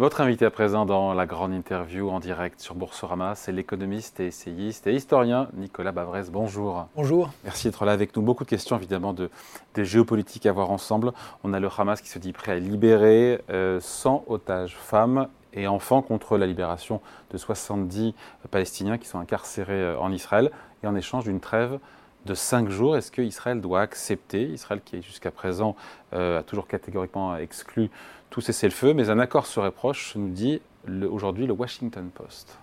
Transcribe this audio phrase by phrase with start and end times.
[0.00, 4.28] Votre invité à présent dans la grande interview en direct sur Boursorama, c'est l'économiste et
[4.28, 6.22] essayiste et historien Nicolas Bavrez.
[6.32, 6.86] Bonjour.
[6.96, 7.28] Bonjour.
[7.44, 8.22] Merci d'être là avec nous.
[8.22, 9.28] Beaucoup de questions évidemment de,
[9.76, 11.12] géopolitique à voir ensemble.
[11.44, 15.66] On a le Hamas qui se dit prêt à libérer 100 euh, otages femmes et
[15.66, 18.14] enfants contre la libération de 70
[18.50, 20.50] Palestiniens qui sont incarcérés euh, en Israël
[20.82, 21.78] et en échange d'une trêve
[22.24, 22.96] de cinq jours.
[22.96, 25.76] Est-ce qu'Israël doit accepter, Israël qui jusqu'à présent
[26.12, 27.90] euh, a toujours catégoriquement exclu
[28.30, 32.56] tout cessez-le-feu, mais un accord serait proche, nous dit aujourd'hui le Washington Post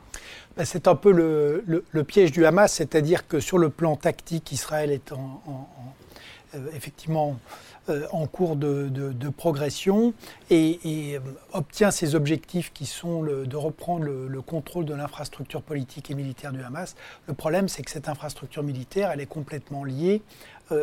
[0.58, 4.92] ben, c'est un peu le, piège du Hamas, c'est-à-dire que sur le plan tactique, Israël
[4.92, 7.38] est euh, effectivement
[7.90, 10.16] euh, en cours de, progression
[10.50, 11.20] et, euh,
[11.54, 16.64] obtient ses objectifs qui sont de reprendre le, contrôle de l'infrastructure politique et militaire du
[16.64, 16.96] Hamas.
[17.28, 20.24] Le problème, c'est que cette infrastructure militaire, elle est complètement liée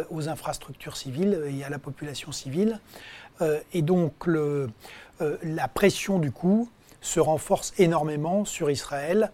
[0.08, 2.80] aux infrastructures civiles et à la population civile.
[3.72, 4.26] Et donc,
[5.18, 6.68] la pression du coup
[7.00, 9.30] se renforce énormément sur Israël,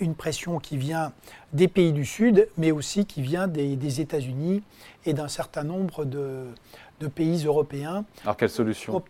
[0.00, 1.12] une pression qui vient
[1.52, 4.62] des pays du Sud, mais aussi qui vient des États-Unis
[5.04, 6.44] et d'un certain nombre de,
[7.00, 8.04] de pays européens.
[8.22, 9.02] Alors quelle solution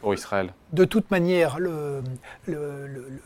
[0.00, 0.52] pour Israël?
[0.72, 1.58] De toute manière,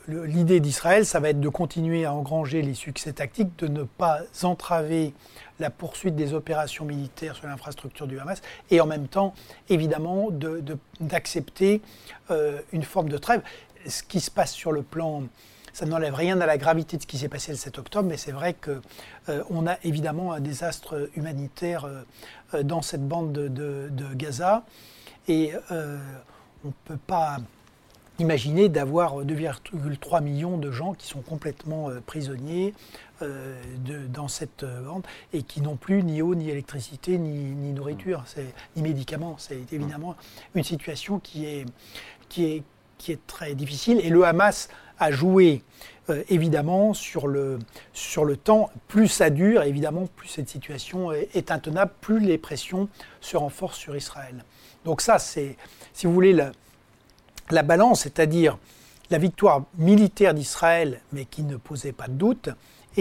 [0.09, 4.23] l'idée d'Israël, ça va être de continuer à engranger les succès tactiques, de ne pas
[4.43, 5.13] entraver
[5.61, 9.35] la poursuite des opérations militaires sur l'infrastructure du Hamas, et en même temps,
[9.69, 10.29] évidemment,
[11.01, 11.83] d'accepter
[12.31, 13.43] euh, une forme de trêve.
[13.87, 15.25] Ce qui se passe sur le plan
[15.73, 18.17] ça n'enlève rien à la gravité de ce qui s'est passé le 7 octobre, mais
[18.17, 18.81] c'est vrai qu'on
[19.29, 21.85] euh, a évidemment un désastre humanitaire
[22.55, 24.65] euh, dans cette bande de, Gaza.
[25.29, 27.37] Et on ne peut pas
[28.19, 32.75] imaginer d'avoir 2,3 millions de gens qui sont complètement prisonniers
[33.23, 38.25] dans cette bande et qui n'ont plus ni eau, ni électricité, ni, nourriture,
[38.77, 39.37] ni médicaments.
[39.39, 40.17] C'est évidemment
[40.55, 41.67] une situation qui est,
[42.29, 42.63] qui, est,
[42.99, 44.01] qui est très difficile.
[44.03, 44.69] Et le Hamas
[44.99, 45.63] a joué
[46.11, 47.59] euh, évidemment sur le,
[47.93, 48.71] sur le temps.
[48.89, 52.89] Plus ça dure, évidemment, plus cette situation est, intenable, plus les pressions
[53.21, 54.45] se renforcent sur Israël.
[54.85, 55.57] Donc ça, c'est,
[55.93, 56.53] si vous voulez, la,
[57.51, 58.59] la balance, c'est-à-dire
[59.11, 62.51] la victoire militaire d'Israël, mais qui ne posait pas de doute,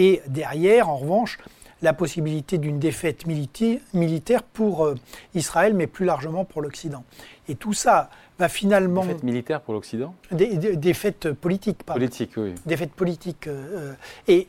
[0.00, 1.38] et derrière, en revanche,
[1.82, 4.94] la possibilité d'une défaite militaire pour euh,
[5.34, 7.04] Israël, mais plus largement pour l'Occident.
[7.48, 8.08] Et tout ça
[8.38, 9.02] va finalement...
[9.02, 12.00] Défaite militaire pour l'Occident des, Défaite politique, pardon.
[12.00, 12.54] Politique, oui.
[12.64, 13.46] Défaite politique.
[13.46, 13.94] Euh, euh,
[14.26, 14.48] et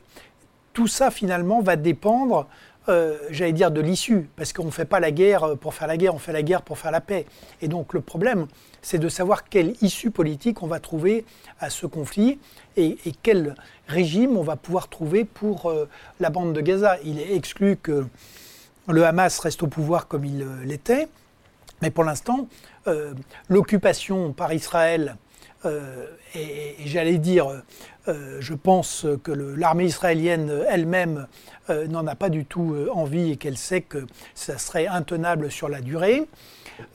[0.71, 2.47] tout ça, finalement, va dépendre
[2.89, 5.97] euh, j'allais dire, de l'issue, parce qu'on ne fait pas la guerre pour faire la
[5.97, 7.27] guerre, on fait la guerre pour faire la paix.
[7.61, 8.47] Et donc le problème,
[8.81, 11.23] c'est de savoir quelle issue politique on va trouver
[11.59, 12.39] à ce conflit
[12.77, 13.53] et, quel
[13.87, 15.87] régime on va pouvoir trouver pour euh,
[16.19, 16.97] la bande de Gaza.
[17.03, 18.07] Il est exclu que
[18.87, 21.07] le Hamas reste au pouvoir comme il euh, l'était,
[21.83, 22.47] mais pour l'instant,
[23.49, 25.17] l'occupation par Israël
[25.65, 27.63] et, j'allais dire,
[28.07, 31.27] je pense que l'armée israélienne elle-même
[31.71, 35.51] euh, n'en a pas du tout euh, envie et qu'elle sait que ça serait intenable
[35.51, 36.27] sur la durée.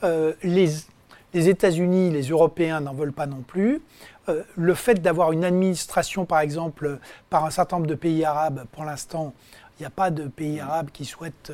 [0.03, 0.85] Euh, les
[1.33, 3.81] États-Unis, les Européens n'en veulent pas non plus.
[4.57, 8.83] le fait d'avoir une administration, par exemple, par un certain nombre de pays arabes, pour
[8.83, 9.33] l'instant,
[9.79, 11.51] il n'y a pas de pays arabes qui souhaitent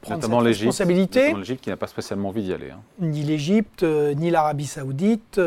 [0.00, 1.34] prendre cette responsabilité.
[1.34, 2.70] l'Égypte qui n'a pas spécialement envie d'y aller.
[2.70, 2.80] Hein.
[3.00, 5.40] Ni l'Égypte, ni l'Arabie saoudite,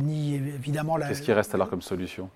[0.00, 1.08] ni évidemment la...
[1.08, 2.28] Qu'est-ce qui reste alors comme solution?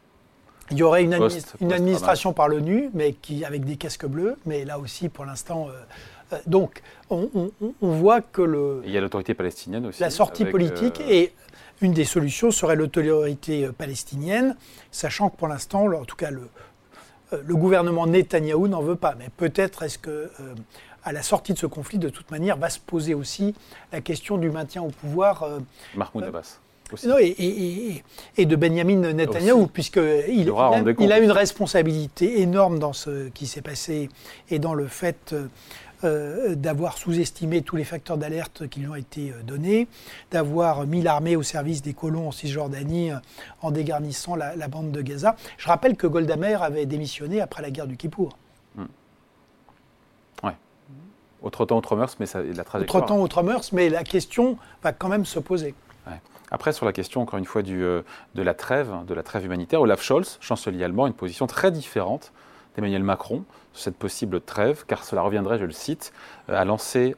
[0.72, 4.78] Il y aurait une, administration par l'ONU, mais qui avec des casques bleus, mais là
[4.78, 5.68] aussi pour l'instant.
[5.68, 5.72] Euh,
[6.32, 7.50] euh, donc, on,
[7.80, 8.82] voit que le.
[8.86, 10.00] il y a l'autorité palestinienne aussi.
[10.00, 11.32] La sortie politique euh, et
[11.82, 14.56] une des solutions serait l'autorité palestinienne,
[14.90, 16.48] sachant que pour l'instant, en tout cas le,
[17.44, 19.14] le gouvernement Netanyahou n'en veut pas.
[19.18, 20.30] Mais peut-être est-ce que
[21.04, 23.54] à la sortie de ce conflit, de toute manière, va se poser aussi
[23.92, 25.46] la question du maintien au pouvoir.
[25.96, 26.58] Mahmoud Abbas
[28.36, 30.52] et, de Benjamin Netanyahu, puisqu'il il,
[30.98, 34.08] il a une responsabilité énorme dans ce qui s'est passé
[34.50, 35.34] et dans le fait
[36.04, 39.88] euh, d'avoir sous-estimé tous les facteurs d'alerte qui lui ont été euh, donnés,
[40.30, 43.16] d'avoir mis l'armée au service des colons en Cisjordanie euh,
[43.60, 45.36] en dégarnissant la, bande de Gaza.
[45.58, 48.36] Je rappelle que Golda Meir avait démissionné après la guerre du Kippour.
[48.76, 48.86] Hmm.
[50.42, 50.56] Ouais.
[51.42, 53.02] Autre temps, autre mœurs, mais ça, la trajectoire.
[53.02, 55.74] Autre temps, autre mœurs, mais la question va quand même se poser.
[56.52, 58.02] Après, sur la question, encore une fois, du, euh,
[58.34, 61.70] de la trêve, de la trêve humanitaire, Olaf Scholz, chancelier allemand, a une position très
[61.70, 62.30] différente
[62.76, 66.12] d'Emmanuel Macron cette possible trêve, car cela reviendrait, je le cite,
[66.48, 66.56] euh,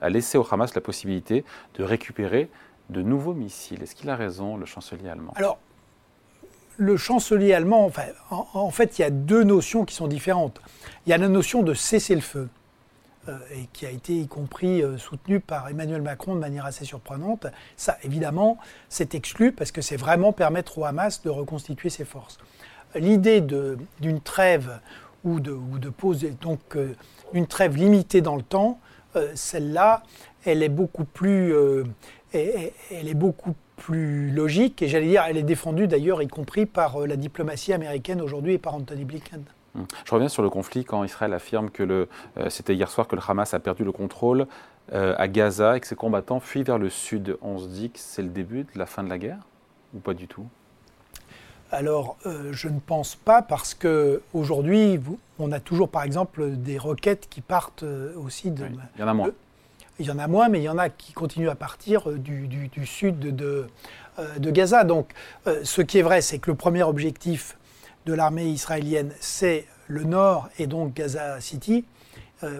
[0.00, 2.50] à, laisser au Hamas la possibilité de récupérer
[2.90, 3.82] de nouveaux missiles.
[3.82, 5.32] Est-ce qu'il a raison, le chancelier allemand?
[5.36, 5.58] Alors,
[6.76, 7.90] le chancelier allemand,
[8.30, 10.60] en, fait, il y a deux notions qui sont différentes.
[11.06, 12.48] Il y a la notion de cesser le feu.
[13.52, 17.96] et qui a été y compris soutenu par Emmanuel Macron de manière assez surprenante, ça
[18.02, 18.58] évidemment
[18.90, 22.36] c'est exclu parce que c'est vraiment permettre au Hamas de reconstituer ses forces.
[22.94, 24.78] L'idée d'une trêve
[25.24, 26.76] ou de, ou de pause, donc
[27.32, 28.78] une trêve limitée dans le temps,
[29.34, 30.02] celle-là,
[30.44, 31.54] elle est beaucoup plus,
[32.32, 37.02] elle est beaucoup plus logique et j'allais dire, elle est défendue d'ailleurs, y compris par
[37.02, 39.42] euh, la diplomatie américaine aujourd'hui et par Anthony Blinken.
[39.74, 39.86] Hum.
[40.04, 43.16] Je reviens sur le conflit quand Israël affirme que le, euh, c'était hier soir que
[43.16, 44.46] le Hamas a perdu le contrôle
[44.92, 47.36] euh, à Gaza et que ses combattants fuient vers le sud.
[47.42, 49.46] On se dit que c'est le début de la fin de la guerre
[49.94, 50.46] ou pas du tout?
[51.72, 52.16] Alors,
[52.52, 55.00] je ne pense pas parce que aujourd'hui,
[55.38, 57.84] on a toujours, par exemple, des roquettes qui partent
[58.16, 58.66] aussi de.
[58.96, 59.30] il y en a moins.
[60.00, 62.18] Il y en a moins, mais il y en a qui continuent à partir euh,
[62.18, 63.66] du, sud de,
[64.18, 64.82] euh, de, Gaza.
[64.82, 65.12] Donc,
[65.46, 67.56] euh, ce qui est vrai, c'est que le premier objectif
[68.04, 71.84] de l'armée israélienne, c'est le nord et donc Gaza City,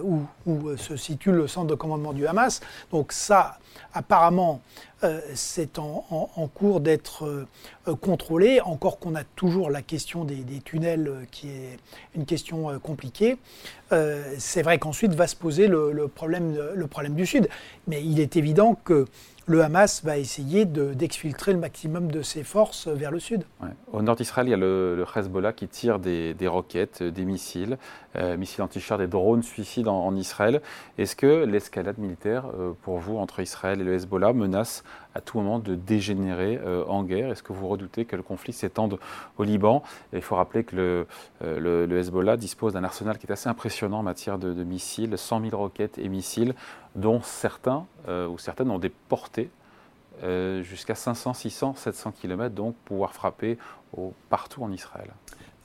[0.03, 2.61] où, où, se situe le centre de commandement du Hamas.
[2.91, 3.59] Donc ça,
[3.93, 4.61] apparemment,
[5.05, 11.07] euh, c'est en, cours d'être euh, contrôlé, encore qu'on a toujours la question des, tunnels
[11.07, 11.77] euh, qui est
[12.15, 13.37] une question compliquée.
[14.37, 16.55] c'est vrai qu'ensuite va se poser le, problème,
[17.09, 17.49] du Sud.
[17.87, 19.05] Mais il est évident que
[19.47, 23.43] le Hamas va essayer d'exfiltrer le maximum de ses forces vers le sud.
[23.93, 27.77] Au nord d'Israël, il y a le, Hezbollah qui tire des, roquettes, des missiles,
[28.37, 30.61] missiles anti-chars, des drones suicides en, Israël.
[30.97, 32.45] Est-ce que l'escalade militaire,
[32.81, 34.83] pour vous, entre Israël et le Hezbollah, menace
[35.13, 38.53] à tout moment de dégénérer euh, en guerre Est-ce que vous redoutez que le conflit
[38.53, 38.99] s'étende
[39.37, 39.83] au Liban?
[40.13, 41.07] Il faut rappeler que le,
[41.43, 45.41] euh, le, Hezbollah dispose d'un arsenal qui est assez impressionnant en matière de, missiles, 100
[45.41, 46.53] 000 roquettes et missiles,
[46.95, 49.49] dont certains euh, ou certaines ont des portées
[50.61, 53.57] jusqu'à 500, 600, 700 km, donc pouvoir frapper
[54.29, 55.09] partout en Israël.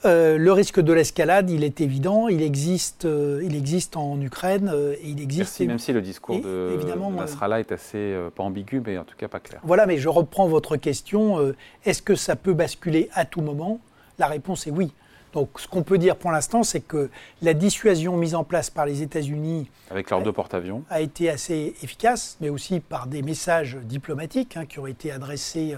[0.06, 4.70] Euh, le risque de l'escalade, il est évident, il existe, euh, il existe en Ukraine,
[4.72, 5.60] euh, et il existe.
[5.60, 6.78] même si le discours de
[7.16, 9.60] Nasrallah est assez pas ambigu, mais en tout cas pas clair.
[9.64, 11.54] Voilà, mais je reprends votre question.
[11.84, 13.78] Est-ce que ça peut basculer à tout moment?
[14.18, 14.92] La réponse est oui.
[15.32, 17.08] Donc, ce qu'on peut dire pour l'instant, c'est que
[17.40, 21.74] la dissuasion mise en place par les États-Unis avec leurs deux porte-avions a été assez
[21.82, 25.76] efficace, mais aussi par des messages diplomatiques hein, qui ont été adressés,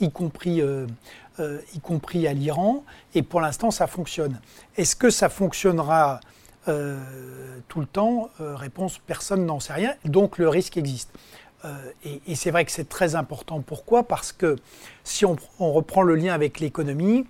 [0.00, 0.62] y compris
[1.40, 2.84] euh, y compris à l'Iran,
[3.14, 4.38] et pour l'instant ça fonctionne.
[4.76, 6.20] Est-ce que ça fonctionnera
[6.68, 6.98] euh,
[7.68, 8.28] tout le temps?
[8.42, 11.10] Euh, Réponse, personne n'en sait rien, donc le risque existe.
[12.04, 13.62] et, c'est vrai que c'est très important.
[13.62, 14.02] Pourquoi?
[14.02, 14.56] Parce que
[15.04, 17.24] si on, reprend le lien avec l'économie,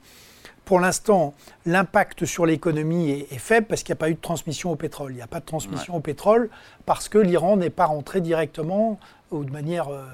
[0.65, 1.35] pour l'instant,
[1.67, 5.13] l'impact sur l'économie est, faible parce qu'il n'y a pas eu de transmission au pétrole.
[5.13, 6.51] Il n'y a pas de transmission au pétrole
[6.87, 8.99] parce que l'Iran n'est pas rentré directement
[9.33, 10.05] ou de manière euh,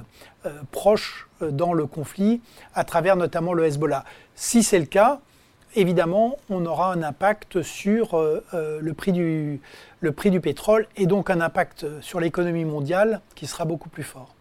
[0.47, 2.41] euh, proche euh, dans le conflit,
[2.75, 4.05] à travers notamment le Hezbollah.
[4.35, 5.21] Si c'est le cas,
[5.75, 9.61] évidemment, on aura un impact sur le, prix du,
[10.01, 14.05] le prix du pétrole et donc un impact sur l'économie mondiale qui sera beaucoup plus
[14.05, 14.35] fort.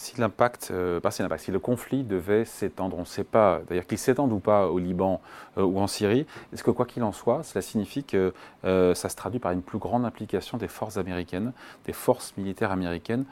[0.00, 0.72] Si l'impact,
[1.02, 4.30] pas si l'impact, si le conflit devait s'étendre, on ne sait pas, d'ailleurs qu'il s'étende
[4.30, 5.20] ou pas au Liban
[5.56, 9.40] ou en Syrie, est-ce que quoi qu'il en soit, cela signifie que ça se traduit
[9.40, 11.52] par une plus grande implication des forces américaines,
[11.84, 13.24] des forces militaires américaines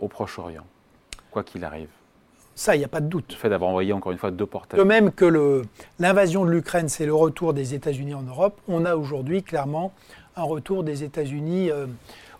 [0.00, 0.64] au Proche-Orient,
[1.32, 1.88] quoi qu'il arrive?
[2.54, 3.32] Ça, il n'y a pas de doute.
[3.32, 4.78] Le fait d'avoir envoyé encore une fois deux portails.
[4.78, 5.64] De même que
[5.98, 9.92] l'invasion de l'Ukraine, c'est le retour des États-Unis en Europe, on a aujourd'hui clairement
[10.36, 11.70] un retour des États-Unis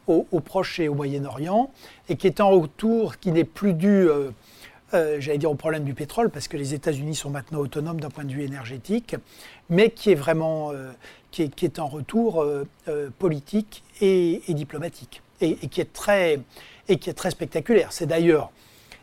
[0.08, 1.70] euh, au, Proche et au Moyen-Orient,
[2.08, 4.30] et qui est un retour qui n'est plus dû, euh,
[4.94, 8.10] euh, j'allais dire, au problème du pétrole, parce que les États-Unis sont maintenant autonomes d'un
[8.10, 9.16] point de vue énergétique,
[9.70, 10.72] mais qui est vraiment
[11.30, 12.44] qui est, qui, est, un retour
[13.18, 16.40] politique et, diplomatique, et, qui est très
[16.88, 17.92] et qui est très spectaculaire.
[17.92, 18.50] C'est d'ailleurs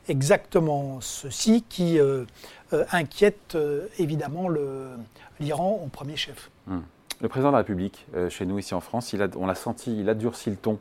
[0.09, 2.25] exactement ceci qui euh,
[2.73, 4.49] euh, inquiète euh, évidemment
[5.39, 6.49] l'Iran au premier chef.
[6.67, 6.79] Hmm.
[7.21, 9.99] Le président de la République, chez nous ici en France, il a, on l'a senti,
[9.99, 10.79] il a durci le ton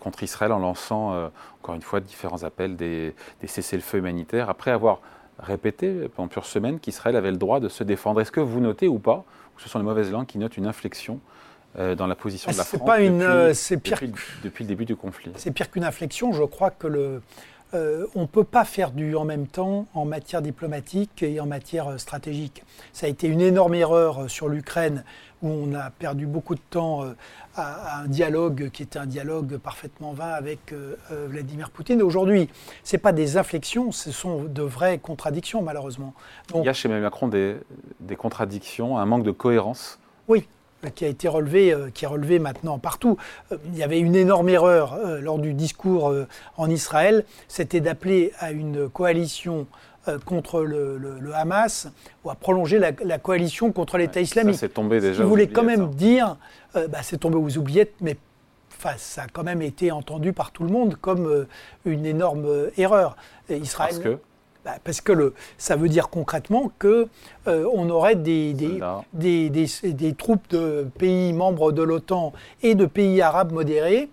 [0.00, 1.30] contre Israël en lançant,
[1.62, 5.00] encore une fois, différents appels des, des cessez-le-feu humanitaires, après avoir
[5.38, 8.20] répété pendant plusieurs semaines qu'Israël avait le droit de se défendre.
[8.20, 9.24] Est-ce que vous notez ou pas,
[9.56, 11.20] ou ce sont les mauvaises langues qui notent une inflexion
[11.78, 15.32] euh, dans la position de la France pas une, euh, depuis, le début du conflit?
[15.36, 16.32] C'est pire qu'une inflexion.
[16.32, 17.22] Je crois que le,
[17.74, 21.46] euh, on ne peut pas faire du en même temps en matière diplomatique et en
[21.46, 22.62] matière stratégique.
[22.92, 25.04] Ça a été une énorme erreur sur l'Ukraine
[25.42, 27.04] où on a perdu beaucoup de temps
[27.54, 30.72] à, un dialogue qui était un dialogue parfaitement vain avec
[31.10, 32.00] Vladimir Poutine.
[32.00, 32.48] Aujourd'hui,
[32.82, 36.14] ce pas des inflexions, ce sont de vraies contradictions malheureusement.
[36.54, 37.56] Il y a chez Macron des,
[38.00, 39.98] des contradictions, un manque de cohérence?
[40.28, 40.46] Oui.
[40.90, 43.16] Qui a été relevé, qui est relevé maintenant partout.
[43.66, 46.12] il y avait une énorme erreur lors du discours
[46.56, 49.66] en Israël, c'était d'appeler à une coalition
[50.24, 51.88] contre le, Hamas
[52.24, 54.56] ou à prolonger la, coalition contre l'État islamique.
[54.58, 55.22] C'est tombé déjà.
[55.22, 56.36] Vous voulez quand même dire,
[56.74, 58.16] bah, c'est tombé aux oubliettes, mais
[58.96, 61.48] ça a quand même été entendu par tout le monde comme euh,
[61.84, 63.16] une énorme euh, erreur.
[63.48, 64.18] Israël, parce que
[64.64, 67.06] bah, parce que le, ça veut dire concrètement qu'on
[67.48, 73.20] euh, on aurait des, des, des, troupes de pays membres de l'OTAN et de pays
[73.20, 74.08] arabes modérés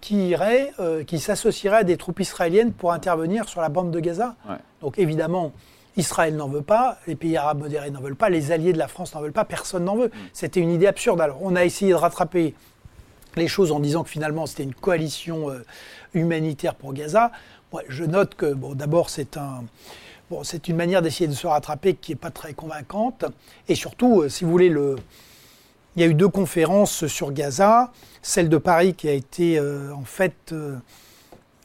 [0.00, 0.72] qui iraient,
[1.06, 4.34] qui s'associeraient à des troupes israéliennes pour intervenir sur la bande de Gaza.
[4.80, 5.52] Donc évidemment,
[5.96, 8.88] Israël n'en veut pas, les pays arabes modérés n'en veulent pas, les alliés de la
[8.88, 10.08] France n'en veulent pas, personne n'en veut.
[10.08, 10.28] Mm.
[10.32, 11.20] C'était une idée absurde.
[11.20, 12.54] Alors on a essayé de rattraper
[13.36, 15.64] les choses en disant que finalement c'était une coalition euh,
[16.14, 17.32] humanitaire pour Gaza.
[17.88, 19.64] Je note que bon, d'abord c'est un,
[20.30, 23.24] bon, c'est une manière d'essayer de se rattraper qui n'est pas très convaincante.
[23.68, 24.96] Et surtout, euh, si vous voulez, le,
[25.96, 27.92] il y a eu deux conférences sur Gaza,
[28.22, 30.52] celle de Paris qui a été euh, en fait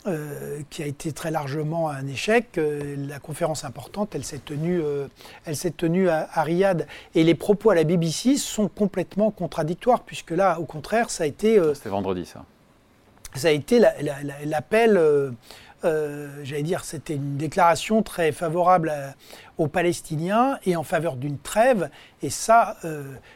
[0.07, 2.59] euh, qui a été très largement un échec.
[2.59, 4.81] La conférence importante, elle s'est tenue,
[5.45, 6.87] elle s'est tenue à, Riyad.
[7.13, 11.27] Et les propos à la BBC sont complètement contradictoires, puisque là, au contraire, ça a
[11.27, 11.61] été...
[11.75, 12.45] C'était vendredi, ça.
[13.35, 13.79] Ça a été
[14.45, 14.99] l'appel,
[15.83, 18.93] j'allais dire, c'était une déclaration très favorable
[19.57, 21.89] aux Palestiniens et en faveur d'une trêve.
[22.21, 22.77] Et ça,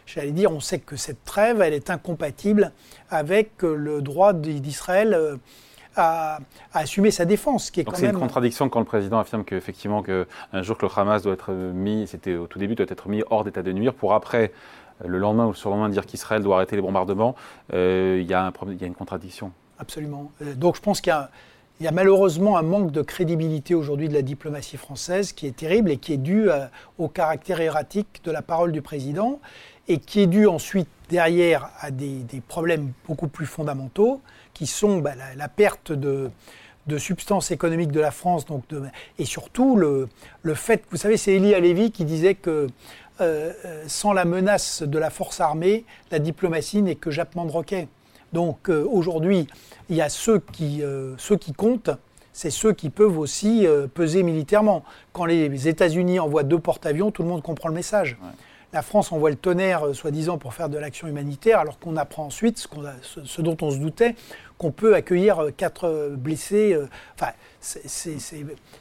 [0.05, 2.71] j'allais dire, on sait que cette trêve, elle est incompatible
[3.09, 5.39] avec le droit d'Israël
[5.95, 6.39] à,
[6.73, 7.71] assumer sa défense.
[7.71, 10.91] Qui est Donc c'est une contradiction quand le président affirme qu'effectivement qu'un jour que le
[10.95, 13.93] Hamas doit être mis, c'était au tout début, doit être mis hors d'état de nuire
[13.93, 14.51] pour après
[15.03, 17.35] euh, le lendemain ou le surlendemain dire qu'Israël doit arrêter les bombardements,
[17.73, 19.51] euh, il y, a une contradiction.
[19.79, 20.31] Absolument.
[20.41, 21.29] Euh, donc je pense qu'il y, a
[21.91, 26.13] malheureusement un manque de crédibilité aujourd'hui de la diplomatie française qui est terrible et qui
[26.13, 26.47] est dû
[26.97, 29.39] au caractère erratique de la parole du président
[29.87, 34.21] et qui est dû ensuite derrière à des, problèmes beaucoup plus fondamentaux
[34.53, 36.31] qui sont bah, la, perte de,
[36.97, 38.45] substance économique de la France,
[39.19, 40.07] et surtout le,
[40.43, 42.67] le fait, vous savez, c'est Elie Alevi qui disait que
[43.21, 47.51] euh, euh, sans la menace de la force armée, la diplomatie n'est que jappement de
[47.51, 47.87] roquet.
[48.33, 49.47] Donc euh, aujourd'hui,
[49.89, 50.81] il y a ceux qui,
[51.17, 51.91] ceux qui comptent,
[52.33, 54.83] c'est ceux qui peuvent aussi peser militairement.
[55.13, 58.17] Quand les États-Unis envoient deux porte-avions, tout le monde comprend le message.
[58.73, 62.57] La France envoie le tonnerre, soi-disant, pour faire de l'action humanitaire, alors qu'on apprend ensuite
[62.57, 62.67] ce,
[63.23, 64.15] ce, dont on se doutait,
[64.57, 66.73] qu'on peut accueillir euh, quatre euh, blessés.
[66.73, 67.31] Euh, enfin,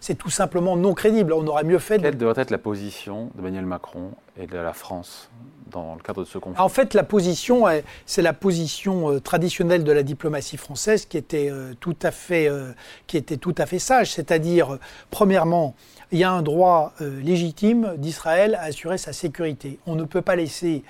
[0.01, 1.33] c'est tout simplement non crédible.
[1.33, 2.01] On aurait mieux fait.
[2.01, 5.31] Quelle devrait être la position d'Emmanuel Macron et de la France
[5.71, 6.61] dans le cadre de ce conflit?
[6.61, 7.65] En fait, la position,
[8.07, 11.51] c'est la position traditionnelle de la diplomatie française qui était
[11.81, 12.51] tout à fait,
[13.07, 14.13] qui était tout à fait sage.
[14.13, 14.79] C'est-à-dire,
[15.11, 15.75] premièrement,
[16.13, 19.79] il y a un droit légitime d'Israël à assurer sa sécurité.
[19.87, 20.85] On ne peut pas laisser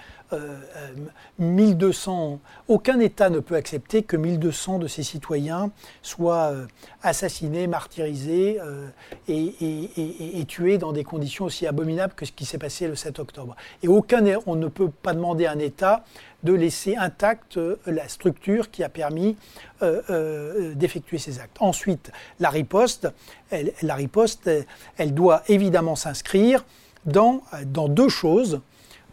[1.38, 2.36] 1200, euh,
[2.68, 5.70] aucun État ne peut accepter que 1200 de ses citoyens
[6.02, 6.66] soient euh,
[7.02, 7.66] assassinés,
[7.98, 8.88] euh,
[9.28, 13.56] et, tués dans des conditions aussi abominables que ce qui s'est passé le 7 octobre.
[13.82, 16.04] Et aucun, on ne peut pas demander à un État
[16.42, 19.36] de laisser intacte la structure qui a permis
[19.80, 21.56] d'effectuer ces actes.
[21.60, 23.08] Ensuite, la riposte,
[23.50, 24.50] elle, la riposte,
[24.98, 26.64] elle, doit évidemment s'inscrire
[27.06, 28.60] dans, dans deux choses.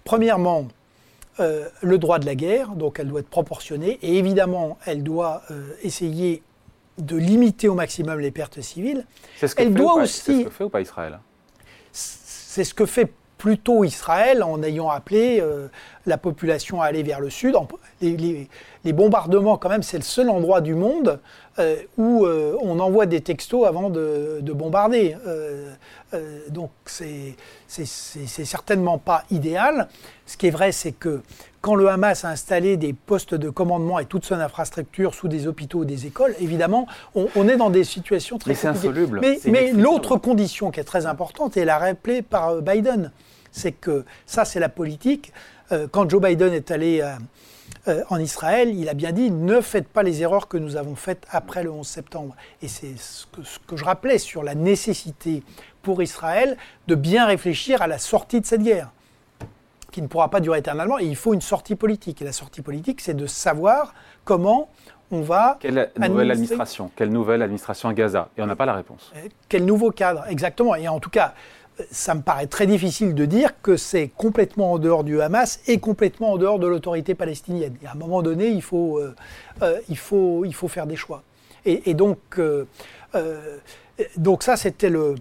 [0.04, 0.68] Premièrement,
[1.40, 5.44] euh, le droit de la guerre, donc elle doit être proportionnée, et évidemment, elle doit
[5.50, 6.44] euh, essayer
[6.98, 9.06] de limiter au maximum les pertes civiles.
[9.38, 10.22] C'est ce que elle fait doit aussi.
[10.22, 11.20] C'est ce que fait ou pas Israël
[11.92, 15.68] C'est ce que fait plutôt Israël en ayant appelé euh,
[16.06, 17.56] la population à aller vers le sud.
[18.02, 21.20] Les, bombardements, quand même, c'est le seul endroit du monde
[21.98, 25.16] où on envoie des textos avant de, de bombarder.
[26.50, 27.36] donc c'est
[28.46, 29.88] certainement pas idéal.
[30.26, 31.22] Ce qui est vrai, c'est que
[31.62, 35.48] quand le Hamas a installé des postes de commandement et toute son infrastructure sous des
[35.48, 39.22] hôpitaux ou des écoles, évidemment, on, est dans des situations très Mais insoluble.
[39.46, 43.12] Mais, l'autre condition qui est très importante, et elle a rappelée par euh, Biden,
[43.52, 45.32] c'est que ça, c'est la politique.
[45.72, 47.02] Euh, quand Joe Biden est allé
[47.88, 50.96] euh, en Israël, il a bien dit ne faites pas les erreurs que nous avons
[50.96, 52.36] faites après le 11 septembre.
[52.64, 53.26] Et c'est ce
[53.68, 55.44] que je rappelais sur la nécessité
[55.84, 58.92] pour Israël de bien réfléchir à la sortie de cette guerre
[59.92, 62.22] qui ne pourra pas durer éternellement, et il faut une sortie politique.
[62.22, 63.94] Et la sortie politique, c'est de savoir
[64.24, 64.70] comment
[65.12, 65.58] on va...
[65.60, 66.92] Quelle nouvelle administration?
[66.96, 68.30] Quelle nouvelle administration à Gaza?
[68.38, 69.12] Et on n'a pas la réponse.
[69.16, 70.24] Euh, quel nouveau cadre?
[70.30, 70.74] Exactement.
[70.76, 71.34] Et en tout cas,
[71.80, 75.60] euh, ça me paraît très difficile de dire que c'est complètement en dehors du Hamas
[75.68, 77.76] et complètement en dehors de l'autorité palestinienne.
[77.84, 79.14] Et à un moment donné, il faut, euh,
[79.90, 81.24] il faut, il faut faire des choix.
[81.66, 82.18] Et, donc,
[84.18, 85.14] donc ça, c'était le,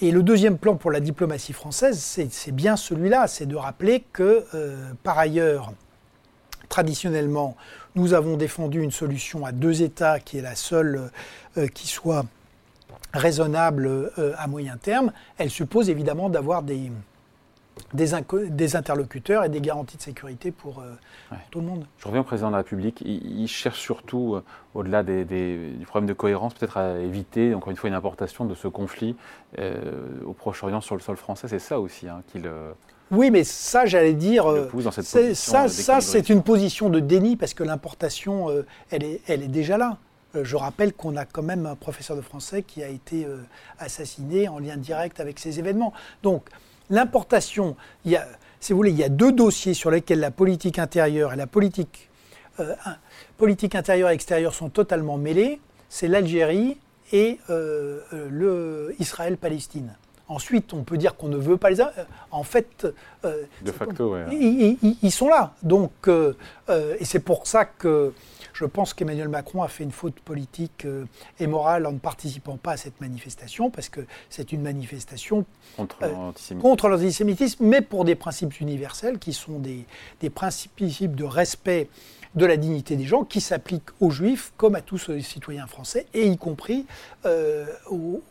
[0.00, 4.44] et le deuxième plan pour la diplomatie française, c'est bien celui-là, c'est de rappeler que,
[4.54, 5.72] euh, par ailleurs,
[6.68, 7.56] traditionnellement,
[7.94, 11.10] nous avons défendu une solution à deux États qui est la seule
[11.74, 12.24] qui soit
[13.12, 15.10] raisonnable à moyen terme.
[15.36, 16.92] Elle suppose évidemment d'avoir des,
[17.94, 20.94] des, interlocuteurs et des garanties de sécurité pour, euh,
[21.50, 21.86] tout le monde.
[21.98, 23.02] Je reviens au président de la République.
[23.04, 24.44] Il, cherche surtout, euh,
[24.74, 28.54] au-delà des, du problème de cohérence, peut-être à éviter, encore une fois, une importation de
[28.54, 29.16] ce conflit
[29.58, 29.80] euh,
[30.24, 31.48] au Proche-Orient sur le sol français.
[31.48, 32.48] C'est ça aussi hein, qu'il.
[33.10, 34.46] oui, mais ça, j'allais dire,
[35.34, 38.48] ça, ça c'est une position de déni parce que l'importation,
[38.90, 39.98] elle, est, elle est déjà là.
[40.40, 43.26] Je rappelle qu'on a quand même un professeur de français qui a été
[43.80, 45.92] assassiné en lien direct avec ces événements.
[46.22, 46.48] Donc,
[46.90, 48.26] l'importation, il y a,
[48.58, 51.46] si vous voulez, il y a deux dossiers sur lesquels la politique intérieure et la
[51.46, 52.10] politique,
[52.58, 52.74] euh,
[53.38, 55.60] politique intérieure et extérieure sont totalement mêlés.
[55.88, 56.76] C'est l'Algérie
[57.12, 59.96] et euh, euh, le Israël-Palestine.
[60.28, 61.82] Ensuite, on peut dire qu'on ne veut pas les.
[62.30, 62.86] En fait,
[63.24, 65.54] de facto, ils, ils, sont là.
[65.64, 68.12] Donc, et c'est pour ça que
[68.60, 71.06] je pense qu'Emmanuel Macron a fait une faute politique euh,
[71.38, 75.46] et morale en ne participant pas à cette manifestation, parce que c'est une manifestation
[75.78, 79.86] contre euh, l'antisémitisme, mais pour des principes universels qui sont des,
[80.28, 81.88] principes de respect
[82.34, 86.06] de la dignité des gens qui s'appliquent aux juifs comme à tous les citoyens français,
[86.14, 86.86] et y compris
[87.26, 88.22] euh, aux,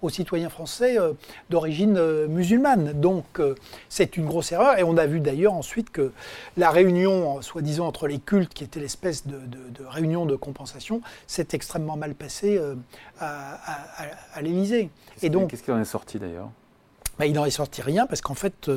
[0.00, 1.12] aux citoyens français euh,
[1.50, 2.92] d'origine euh, musulmane.
[2.92, 3.40] Donc
[3.88, 4.78] c'est une grosse erreur.
[4.78, 6.12] Et on a vu d'ailleurs ensuite que
[6.56, 9.38] la réunion, soi-disant entre les cultes, qui était l'espèce de,
[9.86, 12.60] réunion de compensation, s'est extrêmement mal passée
[13.18, 13.58] à,
[14.34, 14.90] à, l'Élysée.
[15.22, 16.50] Et donc, qu'est-ce qui en est sorti d'ailleurs?
[17.18, 18.70] Bah, il n'en est sorti rien parce qu'en fait,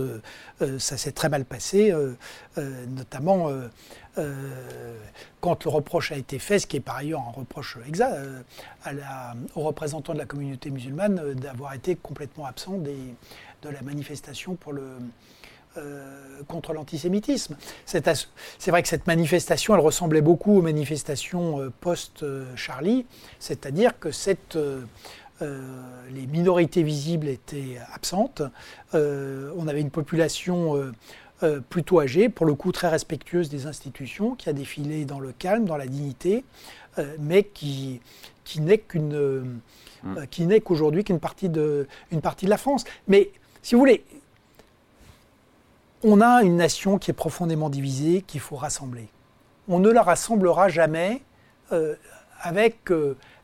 [0.77, 1.93] ça s'est très mal passé,
[2.57, 3.49] notamment
[4.17, 4.97] euh,
[5.39, 8.41] quand le reproche a été fait, ce qui est par ailleurs un reproche exact, euh,
[9.55, 14.57] aux représentants de la communauté musulmane euh, d'avoir été complètement absent de la manifestation
[16.47, 17.55] contre l'antisémitisme.
[17.85, 18.01] C'est
[18.67, 23.05] vrai que cette manifestation, elle ressemblait beaucoup aux manifestations post-Charlie,
[23.39, 24.57] c'est-à-dire que cette,
[25.41, 28.41] les minorités visibles étaient absentes,
[28.93, 30.91] on avait une population
[31.43, 35.31] euh, plutôt âgée, pour le coup très respectueuse des institutions, qui a défilé dans le
[35.31, 36.43] calme, dans la dignité,
[36.99, 37.99] euh, mais qui,
[38.43, 39.43] qui n'est qu'une euh,
[40.03, 40.27] mm.
[40.29, 42.83] qui n'est qu'aujourd'hui qu'une partie de une partie de la France.
[43.07, 43.31] Mais
[43.63, 44.03] si vous voulez,
[46.03, 49.07] on a une nation qui est profondément divisée, qu'il faut rassembler.
[49.67, 51.23] On ne la rassemblera jamais
[52.41, 52.91] avec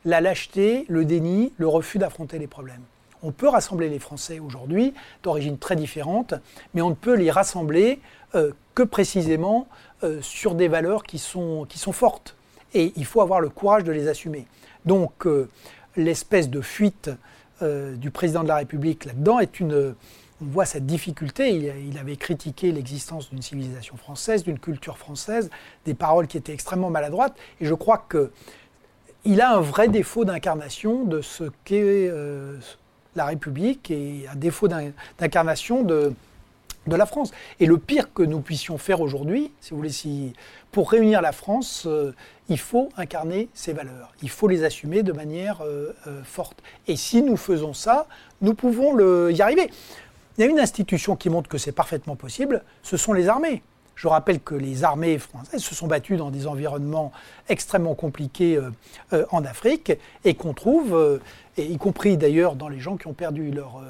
[0.06, 2.82] la lâcheté, le déni, le refus d'affronter les problèmes.
[3.24, 6.36] On peut rassembler les Français aujourd'hui d'origine très différente,
[6.74, 8.00] mais on ne peut les rassembler
[8.36, 9.68] euh, que précisément
[10.04, 12.36] euh, sur des valeurs qui sont, qui sont fortes.
[12.74, 14.46] Et il faut avoir le courage de les assumer.
[14.86, 15.50] Donc euh,
[15.96, 17.10] l'espèce de fuite
[17.60, 19.96] du président de la République là-dedans est une...
[20.40, 21.56] On voit cette difficulté.
[21.56, 25.50] Il, il avait critiqué l'existence d'une civilisation française, d'une culture française,
[25.84, 27.36] des paroles qui étaient extrêmement maladroites.
[27.60, 28.32] Et je crois que
[29.28, 32.10] il a un vrai défaut d'incarnation de ce qu'est
[33.18, 36.14] la République et un défaut d'incarnation de,
[36.90, 37.32] la France.
[37.60, 40.32] Et le pire que nous puissions faire aujourd'hui, si vous voulez, si,
[40.72, 42.14] pour réunir la France, euh,
[42.48, 44.14] il faut incarner ces valeurs.
[44.22, 46.64] Il faut les assumer de manière euh, euh, forte.
[46.88, 48.08] Et si nous faisons ça,
[48.40, 48.98] nous pouvons
[49.30, 49.70] y arriver.
[50.38, 53.64] Il y a une institution qui montre que c'est parfaitement possible, ce sont les armées.
[53.98, 57.12] Je rappelle que les armées françaises se sont battues dans des environnements
[57.50, 58.70] extrêmement compliqués euh,
[59.12, 59.92] euh, en Afrique
[60.24, 61.20] et qu'on trouve, euh,
[61.58, 63.82] et y compris d'ailleurs dans les gens qui ont perdu leur,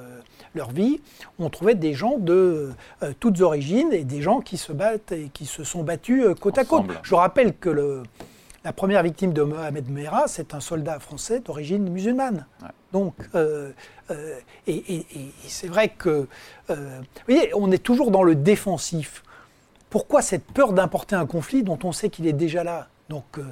[0.56, 1.02] leur vie,
[1.38, 2.72] on trouvait des gens de
[3.20, 6.64] toutes origines et des gens qui se battent et qui se sont battus côte à
[6.64, 6.86] côte.
[7.04, 8.04] Je rappelle que le,
[8.64, 12.46] la première victime de Mohamed Merah, c'est un soldat français d'origine musulmane.
[12.94, 15.06] Donc, et, et
[15.50, 16.30] c'est vrai que,
[16.70, 16.76] vous
[17.28, 19.24] voyez, on est toujours dans le défensif.
[19.90, 23.44] Pourquoi cette peur d'importer un conflit dont on sait qu'il est déjà là Donc euh,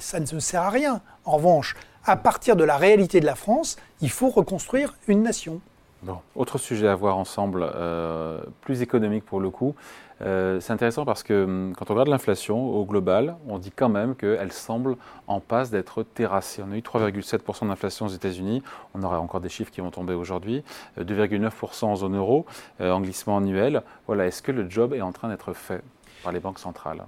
[0.00, 1.00] ça ne sert à rien.
[1.24, 5.60] En revanche, à partir de la réalité de la France, il faut reconstruire une nation.
[6.02, 9.74] Bon, autre sujet à voir ensemble, euh, plus économique pour le coup.
[10.20, 13.88] Euh, c'est intéressant parce que hum, quand on regarde l'inflation au global, on dit quand
[13.88, 16.62] même qu'elle semble en passe d'être terrassée.
[16.66, 18.62] On a eu 3,7% d'inflation aux États-Unis,
[18.94, 20.64] on aura encore des chiffres qui vont tomber aujourd'hui,
[20.98, 22.46] 2,9% euh, en zone euro,
[22.80, 23.82] euh, en glissement annuel.
[24.06, 25.82] Voilà, est-ce que le job est en train d'être fait
[26.22, 27.04] par les banques centrales?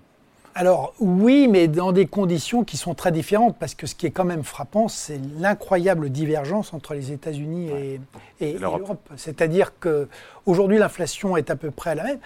[0.54, 4.10] Alors oui, mais dans des conditions qui sont très différentes, parce que ce qui est
[4.10, 7.70] quand même frappant, c'est l'incroyable divergence entre les États-Unis
[8.40, 8.98] et, l'Europe.
[9.16, 12.18] C'est-à-dire qu'aujourd'hui, l'inflation est à peu près la même.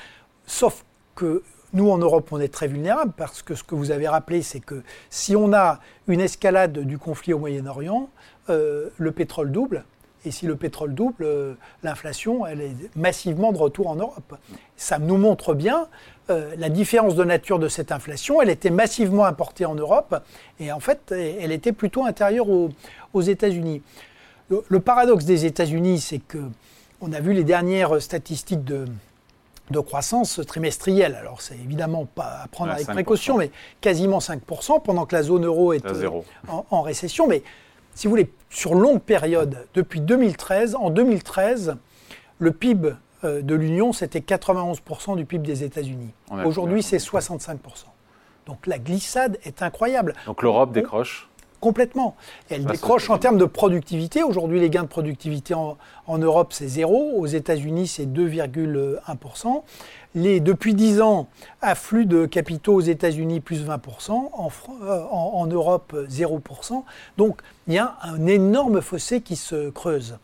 [0.47, 4.07] Sauf que nous, en Europe, on est très vulnérables parce que ce que vous avez
[4.07, 8.09] rappelé, c'est que si on a une escalade du conflit au Moyen-Orient,
[8.49, 9.85] euh, le pétrole double
[10.25, 14.37] Et si le pétrole double, l'inflation, elle est massivement de retour en Europe.
[14.77, 15.89] Ça nous montre bien
[16.29, 18.41] la différence de nature de cette inflation.
[18.41, 20.23] Elle était massivement importée en Europe
[20.59, 23.83] et en fait, elle était plutôt intérieure aux, États-Unis.
[24.49, 26.39] Le, paradoxe des États-Unis, c'est que
[27.03, 28.87] on a vu les dernières statistiques de,
[29.71, 31.15] de croissance trimestrielle.
[31.15, 33.51] Alors, c'est évidemment pas à prendre avec précaution, mais
[33.81, 35.85] quasiment 5%, pendant que la zone euro est
[36.49, 37.27] en, en, récession.
[37.27, 37.43] Mais
[37.95, 41.77] si vous voulez, sur longue période, depuis 2013, en 2013,
[42.39, 46.13] le PIB euh, de l'Union, c'était 91% du PIB des États-Unis.
[46.45, 47.57] Aujourd'hui, c'est 65%.
[48.47, 50.15] Donc la glissade est incroyable.
[50.27, 51.29] Donc l'Europe décroche
[51.65, 52.15] Complètement.
[52.51, 54.23] elle décroche en termes de productivité.
[54.23, 57.13] Aujourd'hui, les gains de productivité en, Europe, c'est zéro.
[57.17, 59.63] Aux États-Unis, c'est 2,1%.
[60.15, 61.27] Les, depuis 10 ans,
[61.63, 64.11] afflux de capitaux aux États-Unis, plus 20%.
[64.11, 64.51] En,
[64.83, 66.83] euh, en, Europe, 0%.
[67.17, 70.19] Donc, il y a un énorme fossé qui se creuse.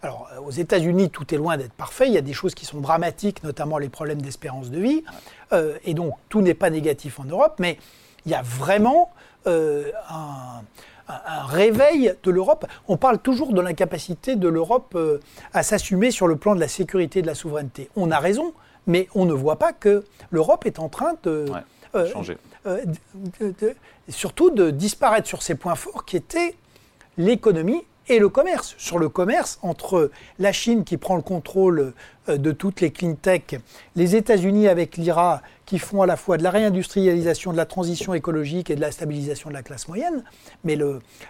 [0.00, 2.06] Alors, aux États-Unis, tout est loin d'être parfait.
[2.06, 5.04] Il y a des choses qui sont dramatiques, notamment les problèmes d'espérance de vie.
[5.52, 7.56] Euh, et donc, tout n'est pas négatif en Europe.
[7.58, 7.76] Mais
[8.24, 9.10] il y a vraiment
[9.46, 10.62] euh, un,
[11.46, 12.66] réveil de l'Europe.
[12.88, 15.20] On parle toujours de l'incapacité de l'Europe euh,
[15.52, 17.88] à s'assumer sur le plan de la sécurité et de la souveraineté.
[17.94, 18.54] On a raison,
[18.88, 21.46] mais on ne voit pas que l'Europe est en train de...
[21.94, 22.36] Euh, changer.
[24.08, 26.56] surtout de disparaître sur ses points forts qui étaient
[27.16, 28.74] l'économie et le commerce.
[28.76, 31.92] Sur le commerce, entre la Chine qui prend le contrôle
[32.26, 33.60] de toutes les clean tech,
[33.94, 38.14] les États-Unis avec l'IRA qui font à la fois de la réindustrialisation, de la transition
[38.14, 40.24] écologique et de la stabilisation de la classe moyenne.
[40.64, 40.78] Mais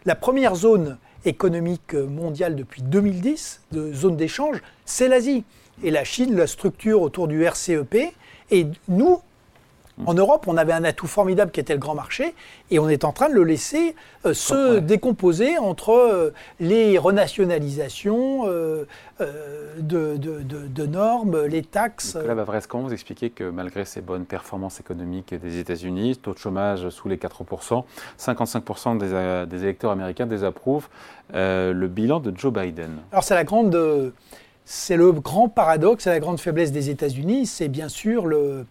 [0.04, 5.44] la première zone économique mondiale depuis 2010, de zone d'échange, c'est l'Asie.
[5.82, 8.14] Et la Chine la structure autour du RCEP.
[8.50, 9.20] Et nous,
[10.04, 12.34] en Europe, on avait un atout formidable qui était le grand marché,
[12.70, 13.94] et on est en train de le laisser
[14.26, 18.84] euh, se décomposer entre euh, les renationalisations euh,
[19.78, 22.16] de, normes, les taxes.
[22.16, 22.34] Là,
[22.68, 27.08] comment vous expliquez que malgré ces bonnes performances économiques des États-Unis, taux de chômage sous
[27.08, 27.84] les 4%,
[28.18, 30.88] 55% des, des, électeurs américains désapprouvent
[31.32, 34.12] le bilan de Joe Biden Alors c'est la grande...
[34.68, 38.66] C'est le grand paradoxe, c'est la grande faiblesse des États-Unis, c'est bien sûr le,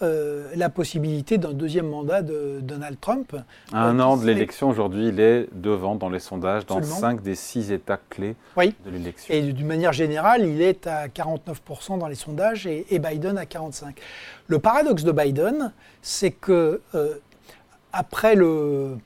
[0.00, 3.34] euh, la possibilité d'un deuxième mandat de Donald Trump.
[3.72, 7.20] À un euh, an de l'élection, aujourd'hui, il est devant dans les sondages, dans cinq
[7.20, 9.34] des six États clés de l'élection.
[9.34, 13.92] Et d'une manière générale, il est à 49% dans les sondages et, Biden à 45%.
[14.46, 17.14] Le paradoxe de Biden, c'est que euh,
[17.92, 18.98] après le,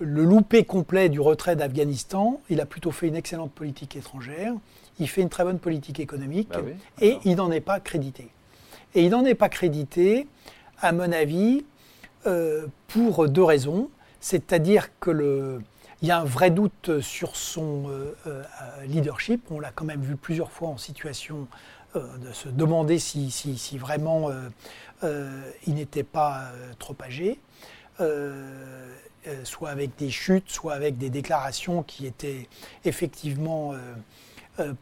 [0.00, 4.54] le loupé complet du retrait d'Afghanistan, il a plutôt fait une excellente politique étrangère,
[4.98, 6.60] il fait une très bonne politique économique bah
[7.00, 8.28] et il n'en est pas crédité.
[8.94, 10.26] Et il n'en est pas crédité
[10.80, 11.64] à mon avis,
[12.26, 13.90] euh, pour deux raisons.
[14.20, 15.62] C'est-à-dire que le,
[16.02, 18.42] il y a un vrai doute sur son euh, euh,
[18.86, 19.42] leadership.
[19.50, 21.46] On l'a quand même vu plusieurs fois en situation
[21.94, 24.30] de se demander si, si, vraiment
[25.02, 27.40] il n'était pas trop âgé.
[29.42, 32.46] soit avec des chutes, soit avec des déclarations qui étaient
[32.84, 33.72] effectivement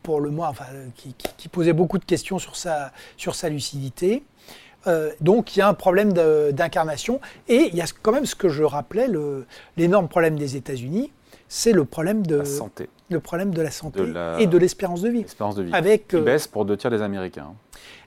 [0.03, 4.23] pour le moins, enfin, qui, qui, posaient beaucoup de questions sur sa, sur sa lucidité.
[4.87, 7.21] Euh, donc il y a un problème d'incarnation.
[7.49, 9.09] Et il y a quand même ce que je rappelais,
[9.77, 11.12] l'énorme problème des États-Unis,
[11.49, 12.89] c'est le problème de la santé.
[13.09, 14.03] Le problème de la santé
[14.39, 15.21] et de l'espérance de vie.
[15.21, 15.73] Espérance de vie.
[15.73, 17.55] Avec, qui euh, baisse pour deux tiers des Américains.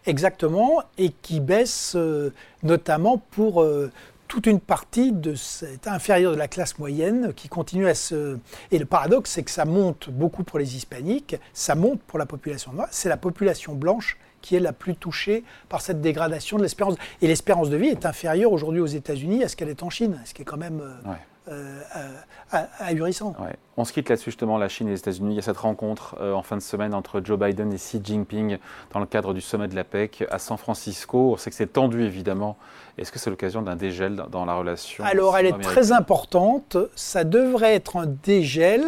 [0.05, 3.65] Exactement, et qui baisse euh, notamment pour
[4.29, 8.37] toute une partie de cet inférieur de la classe moyenne qui continue à se...
[8.71, 12.27] Et le paradoxe, c'est que ça monte beaucoup pour les hispaniques, ça monte pour la
[12.27, 16.61] population noire, c'est la population blanche qui est la plus touchée par cette dégradation de
[16.61, 16.95] l'espérance.
[17.21, 20.21] Et l'espérance de vie est inférieure aujourd'hui aux États-Unis à ce qu'elle est en Chine,
[20.23, 21.11] ce qui est quand même euh,
[21.49, 21.81] euh,
[22.79, 23.35] ahurissant.
[23.77, 25.33] On se quitte là-dessus justement, la Chine et les États-Unis.
[25.33, 28.01] Il y a cette rencontre euh, en fin de semaine entre Joe Biden et Xi
[28.03, 28.57] Jinping
[28.91, 31.33] dans le cadre du sommet de la PEC à San Francisco.
[31.33, 32.57] On sait que c'est tendu évidemment.
[32.97, 36.77] Est-ce que c'est l'occasion d'un dégel dans la relation Alors elle est très importante.
[36.95, 38.83] Ça devrait être un dégel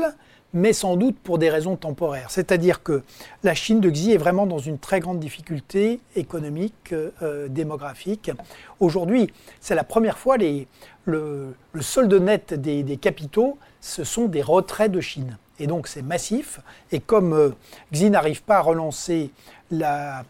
[0.53, 2.29] mais sans doute pour des raisons temporaires.
[2.29, 3.03] C'est-à-dire que
[3.43, 8.31] la Chine de Xi est vraiment dans une très grande difficulté économique, euh, démographique.
[8.79, 10.67] Aujourd'hui, c'est la première fois, les,
[11.05, 15.37] le, solde net des, capitaux, ce sont des retraits de Chine.
[15.59, 16.59] Et donc c'est massif.
[16.91, 17.49] Et comme euh,
[17.93, 19.31] Xi n'arrive pas à relancer
[19.71, 20.21] euh,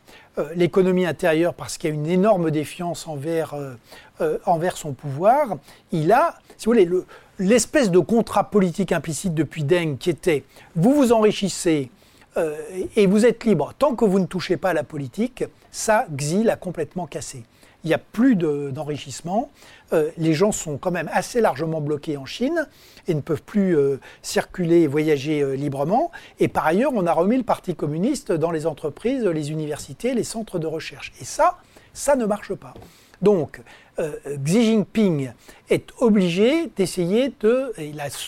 [0.56, 3.56] l'économie intérieure parce qu'il y a une énorme défiance envers,
[4.46, 5.58] envers son pouvoir,
[5.92, 7.06] il a, si vous voulez, le,
[7.42, 10.44] l'espèce de contrat politique implicite depuis Deng qui était
[10.76, 11.90] vous vous enrichissez
[12.38, 12.56] euh,
[12.96, 16.44] et vous êtes libre tant que vous ne touchez pas à la politique, ça, Xi
[16.44, 17.44] l'a complètement cassé.
[17.84, 19.50] il n'y a plus d'enrichissement.
[20.18, 22.68] les gens sont quand même assez largement bloqués en Chine
[23.08, 23.76] et ne peuvent plus
[24.22, 26.12] circuler et voyager librement.
[26.40, 30.24] Et par ailleurs, on a remis le Parti communiste dans les entreprises, les universités, les
[30.24, 31.12] centres de recherche.
[31.20, 31.58] Et ça,
[31.94, 32.76] ça ne marche pas.
[33.22, 33.62] Donc,
[34.00, 35.32] euh, Xi Jinping
[35.70, 37.74] est obligé d'essayer de...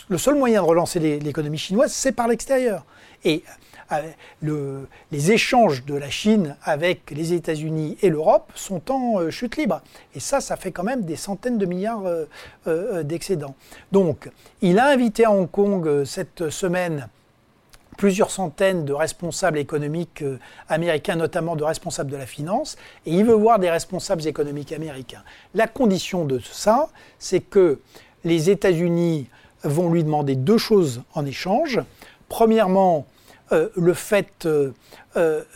[0.10, 2.86] le seul moyen de relancer l'économie chinoise, c'est par l'extérieur.
[3.24, 3.44] Et
[3.92, 9.58] euh, les échanges de la Chine avec les États-Unis et l'Europe sont en euh, chute
[9.58, 9.82] libre.
[10.16, 12.04] Et ça, ça fait quand même des centaines de milliards
[13.04, 13.56] d'excédents.
[13.92, 14.30] Donc,
[14.62, 17.08] il a invité à Hong Kong cette semaine
[17.98, 23.26] plusieurs centaines de responsables économiques euh, américains, notamment de responsables de la finance, et il
[23.26, 25.24] veut voir des responsables économiques américains.
[25.54, 27.80] La condition de ça, c'est que
[28.24, 29.28] les États-Unis
[29.64, 31.80] vont lui demander deux choses en échange.
[32.30, 33.06] Premièrement,
[33.52, 34.72] euh, le fait euh,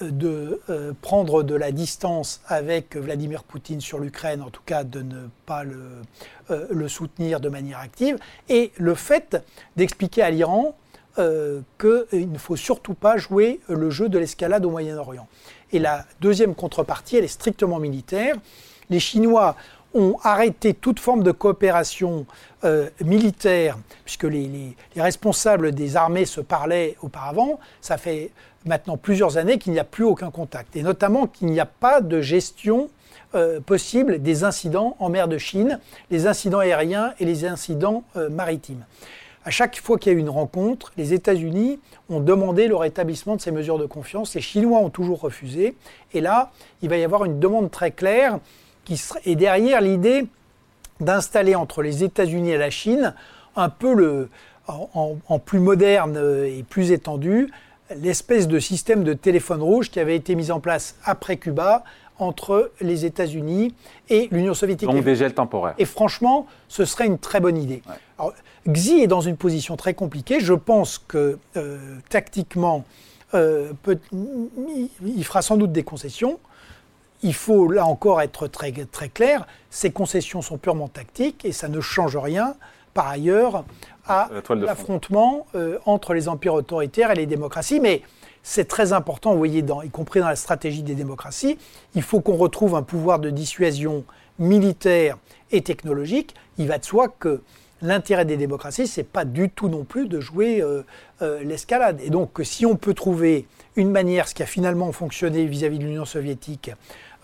[0.02, 0.62] de
[1.02, 5.64] prendre de la distance avec Vladimir Poutine sur l'Ukraine, en tout cas de ne pas
[5.64, 8.18] le soutenir de manière active,
[8.50, 9.44] et le fait
[9.76, 10.76] d'expliquer à l'Iran
[11.20, 15.28] euh, qu'il ne faut surtout pas jouer le jeu de l'escalade au Moyen-Orient.
[15.72, 18.36] Et la deuxième contrepartie, elle est strictement militaire.
[18.92, 19.56] Les Chinois
[19.96, 22.28] ont arrêté toute forme de coopération
[22.64, 27.60] euh, militaire, puisque les, responsables des armées se parlaient auparavant.
[27.82, 28.30] Ça fait
[28.66, 32.00] maintenant plusieurs années qu'il n'y a plus aucun contact, et notamment qu'il n'y a pas
[32.00, 32.90] de gestion
[33.34, 35.80] euh, possible des incidents en mer de Chine,
[36.12, 38.86] les incidents aériens et les incidents maritimes.
[39.48, 41.80] À chaque fois qu'il y a eu une rencontre, les États-Unis
[42.10, 44.36] ont demandé le rétablissement de ces mesures de confiance.
[44.36, 45.74] Les Chinois ont toujours refusé.
[46.14, 48.40] Et là, il va y avoir une demande très claire
[48.84, 50.26] qui est derrière l'idée
[51.00, 53.14] d'installer entre les États-Unis et la Chine
[53.56, 54.30] un peu le,
[54.68, 57.50] en, plus moderne et plus étendu
[57.96, 61.86] l'espèce de système de téléphone rouge qui avait été mis en place après Cuba
[62.20, 63.74] entre les États-Unis
[64.10, 64.90] et l'Union soviétique.
[64.90, 65.76] Donc des gels temporaires.
[65.78, 67.82] Et franchement, ce serait une très bonne idée.
[68.68, 70.40] Xi est dans une position très compliquée.
[70.40, 71.78] Je pense que euh,
[72.10, 72.84] tactiquement,
[73.34, 73.72] euh,
[74.12, 76.40] il fera sans doute des concessions.
[77.24, 79.48] Il faut là encore être très, très clair.
[79.70, 82.56] Ces concessions sont purement tactiques et ça ne change rien
[82.94, 83.64] par ailleurs
[84.08, 87.80] à l'affrontement euh, entre les empires autoritaires et les démocraties.
[87.80, 88.02] Mais
[88.50, 91.58] c'est très important, vous voyez, y compris dans la stratégie des démocraties,
[91.96, 94.06] il faut qu'on retrouve un pouvoir de dissuasion
[94.40, 95.18] militaire
[95.52, 96.34] et technologique.
[96.58, 97.42] Il va de soi que
[97.82, 100.84] l'intérêt des démocraties, c'est pas du tout non plus de jouer euh,
[101.22, 102.00] euh, l'escalade.
[102.02, 105.84] Et donc, si on peut trouver une manière, ce qui a finalement fonctionné vis-à-vis de
[105.84, 106.72] l'Union soviétique,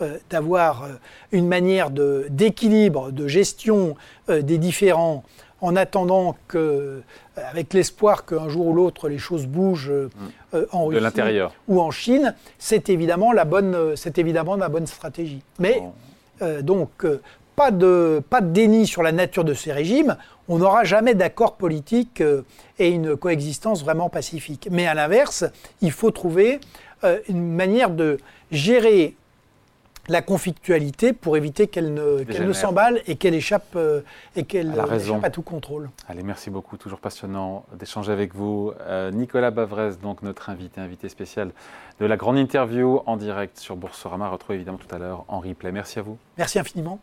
[0.02, 0.90] euh, d'avoir
[1.32, 3.96] une manière d'équilibre, de, gestion
[4.28, 5.24] des différents,
[5.64, 7.02] en attendant que,
[7.36, 10.58] avec l'espoir qu'un jour ou l'autre les choses bougent mmh.
[10.72, 15.42] en Russie ou en Chine, c'est évidemment la bonne, c'est évidemment la bonne stratégie.
[15.60, 15.82] Mais
[16.62, 17.06] donc
[17.56, 21.56] pas de, pas de déni sur la nature de ces régimes, on n'aura jamais d'accord
[21.56, 22.42] politique euh,
[22.80, 24.68] et une coexistence vraiment pacifique.
[24.72, 25.46] Mais à l'inverse,
[25.82, 26.60] il faut trouver
[27.04, 28.18] euh, une manière de
[28.52, 29.16] gérer
[30.08, 34.02] la conflictualité pour éviter qu'elle ne, ne s'emballe et qu'elle échappe, euh,
[34.36, 35.90] et qu'elle échappe à tout contrôle.
[36.08, 36.78] Allez, merci beaucoup.
[36.78, 38.74] Toujours passionnant d'échanger avec vous.
[39.14, 41.52] Nicolas Bavrez, donc notre invité, invité spécial
[42.00, 45.72] de la grande interview en direct sur Boursorama, retrouvé évidemment tout à l'heure en replay.
[45.72, 46.18] Merci à vous.
[46.38, 47.00] Merci infiniment.